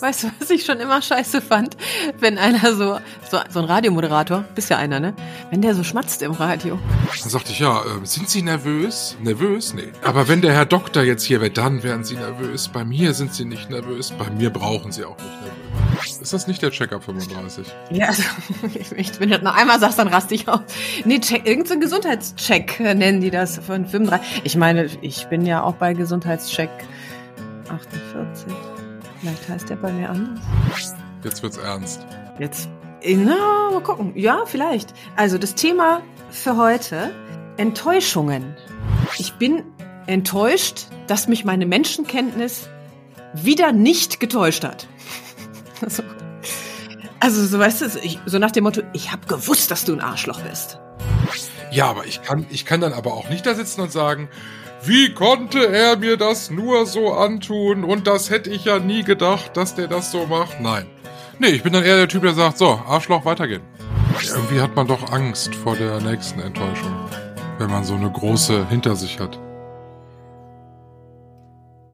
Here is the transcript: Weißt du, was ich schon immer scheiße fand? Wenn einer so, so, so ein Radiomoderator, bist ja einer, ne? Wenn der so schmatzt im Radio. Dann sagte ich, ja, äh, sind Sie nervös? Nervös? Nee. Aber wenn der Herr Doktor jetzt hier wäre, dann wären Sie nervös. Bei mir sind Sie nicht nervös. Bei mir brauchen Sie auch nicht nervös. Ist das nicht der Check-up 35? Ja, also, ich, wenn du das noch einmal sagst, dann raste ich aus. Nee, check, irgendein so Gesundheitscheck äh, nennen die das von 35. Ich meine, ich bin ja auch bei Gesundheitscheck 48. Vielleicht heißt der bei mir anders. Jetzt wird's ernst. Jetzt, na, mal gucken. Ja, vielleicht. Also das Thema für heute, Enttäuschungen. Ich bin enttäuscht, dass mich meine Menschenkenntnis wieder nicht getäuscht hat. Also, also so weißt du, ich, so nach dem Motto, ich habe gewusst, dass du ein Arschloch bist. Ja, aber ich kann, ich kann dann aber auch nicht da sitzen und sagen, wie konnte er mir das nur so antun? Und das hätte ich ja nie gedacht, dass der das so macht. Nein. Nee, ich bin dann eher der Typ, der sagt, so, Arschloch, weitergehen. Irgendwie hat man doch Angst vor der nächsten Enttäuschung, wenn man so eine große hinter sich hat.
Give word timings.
Weißt 0.00 0.24
du, 0.24 0.30
was 0.38 0.50
ich 0.50 0.64
schon 0.64 0.80
immer 0.80 1.00
scheiße 1.00 1.40
fand? 1.40 1.76
Wenn 2.18 2.38
einer 2.38 2.74
so, 2.74 2.98
so, 3.30 3.38
so 3.48 3.58
ein 3.60 3.64
Radiomoderator, 3.64 4.44
bist 4.54 4.70
ja 4.70 4.78
einer, 4.78 5.00
ne? 5.00 5.14
Wenn 5.50 5.62
der 5.62 5.74
so 5.74 5.84
schmatzt 5.84 6.22
im 6.22 6.32
Radio. 6.32 6.78
Dann 7.20 7.30
sagte 7.30 7.52
ich, 7.52 7.58
ja, 7.58 7.80
äh, 7.80 8.04
sind 8.04 8.28
Sie 8.28 8.42
nervös? 8.42 9.16
Nervös? 9.22 9.74
Nee. 9.74 9.92
Aber 10.02 10.28
wenn 10.28 10.40
der 10.40 10.52
Herr 10.52 10.66
Doktor 10.66 11.02
jetzt 11.02 11.24
hier 11.24 11.40
wäre, 11.40 11.50
dann 11.50 11.82
wären 11.82 12.04
Sie 12.04 12.16
nervös. 12.16 12.68
Bei 12.68 12.84
mir 12.84 13.14
sind 13.14 13.34
Sie 13.34 13.44
nicht 13.44 13.70
nervös. 13.70 14.12
Bei 14.12 14.30
mir 14.30 14.50
brauchen 14.50 14.92
Sie 14.92 15.04
auch 15.04 15.16
nicht 15.16 15.40
nervös. 15.42 16.20
Ist 16.20 16.32
das 16.32 16.46
nicht 16.46 16.62
der 16.62 16.70
Check-up 16.70 17.04
35? 17.04 17.66
Ja, 17.90 18.06
also, 18.06 18.22
ich, 18.96 19.20
wenn 19.20 19.30
du 19.30 19.36
das 19.36 19.44
noch 19.44 19.54
einmal 19.54 19.78
sagst, 19.78 19.98
dann 19.98 20.08
raste 20.08 20.34
ich 20.34 20.48
aus. 20.48 20.60
Nee, 21.04 21.20
check, 21.20 21.46
irgendein 21.46 21.74
so 21.74 21.80
Gesundheitscheck 21.80 22.80
äh, 22.80 22.94
nennen 22.94 23.20
die 23.20 23.30
das 23.30 23.58
von 23.58 23.86
35. 23.86 24.42
Ich 24.44 24.56
meine, 24.56 24.88
ich 25.02 25.26
bin 25.26 25.46
ja 25.46 25.62
auch 25.62 25.74
bei 25.74 25.94
Gesundheitscheck 25.94 26.70
48. 27.68 28.52
Vielleicht 29.24 29.48
heißt 29.48 29.70
der 29.70 29.76
bei 29.76 29.90
mir 29.90 30.10
anders. 30.10 30.94
Jetzt 31.22 31.42
wird's 31.42 31.56
ernst. 31.56 32.04
Jetzt, 32.38 32.68
na, 33.02 33.70
mal 33.70 33.80
gucken. 33.82 34.12
Ja, 34.14 34.44
vielleicht. 34.44 34.92
Also 35.16 35.38
das 35.38 35.54
Thema 35.54 36.02
für 36.28 36.58
heute, 36.58 37.10
Enttäuschungen. 37.56 38.54
Ich 39.16 39.32
bin 39.34 39.62
enttäuscht, 40.06 40.88
dass 41.06 41.26
mich 41.26 41.46
meine 41.46 41.64
Menschenkenntnis 41.64 42.68
wieder 43.32 43.72
nicht 43.72 44.20
getäuscht 44.20 44.62
hat. 44.62 44.88
Also, 45.80 46.02
also 47.20 47.46
so 47.46 47.58
weißt 47.58 47.80
du, 47.80 47.86
ich, 48.02 48.18
so 48.26 48.38
nach 48.38 48.50
dem 48.50 48.64
Motto, 48.64 48.82
ich 48.92 49.10
habe 49.10 49.26
gewusst, 49.26 49.70
dass 49.70 49.86
du 49.86 49.94
ein 49.94 50.02
Arschloch 50.02 50.42
bist. 50.42 50.78
Ja, 51.74 51.90
aber 51.90 52.06
ich 52.06 52.22
kann, 52.22 52.46
ich 52.50 52.64
kann 52.64 52.80
dann 52.80 52.92
aber 52.92 53.14
auch 53.14 53.28
nicht 53.28 53.44
da 53.44 53.54
sitzen 53.54 53.80
und 53.80 53.90
sagen, 53.90 54.28
wie 54.84 55.12
konnte 55.12 55.66
er 55.66 55.96
mir 55.96 56.16
das 56.16 56.48
nur 56.48 56.86
so 56.86 57.14
antun? 57.14 57.82
Und 57.82 58.06
das 58.06 58.30
hätte 58.30 58.48
ich 58.48 58.66
ja 58.66 58.78
nie 58.78 59.02
gedacht, 59.02 59.56
dass 59.56 59.74
der 59.74 59.88
das 59.88 60.12
so 60.12 60.24
macht. 60.26 60.60
Nein. 60.60 60.86
Nee, 61.40 61.48
ich 61.48 61.64
bin 61.64 61.72
dann 61.72 61.82
eher 61.82 61.96
der 61.96 62.06
Typ, 62.06 62.22
der 62.22 62.32
sagt, 62.32 62.58
so, 62.58 62.80
Arschloch, 62.86 63.24
weitergehen. 63.24 63.62
Irgendwie 64.22 64.60
hat 64.60 64.76
man 64.76 64.86
doch 64.86 65.10
Angst 65.10 65.52
vor 65.52 65.74
der 65.74 66.00
nächsten 66.00 66.38
Enttäuschung, 66.38 66.94
wenn 67.58 67.70
man 67.72 67.82
so 67.82 67.94
eine 67.94 68.08
große 68.08 68.68
hinter 68.68 68.94
sich 68.94 69.18
hat. 69.18 69.36